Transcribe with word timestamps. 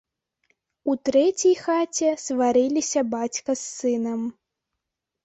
У 0.93 0.93
трэцяй 1.09 1.53
хаце 1.65 2.09
сварыліся 2.23 2.99
бацька 3.13 3.51
з 3.61 3.61
сынам. 3.77 4.21